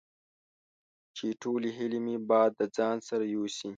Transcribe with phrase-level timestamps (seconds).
[1.15, 3.69] چې ټولې هیلې مې باد د ځان سره یوسي